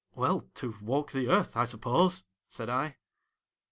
"Well, 0.15 0.47
to 0.55 0.73
walk 0.81 1.11
the 1.11 1.29
earth, 1.29 1.55
I 1.55 1.65
suppose," 1.65 2.23
said 2.49 2.69
I. 2.69 2.97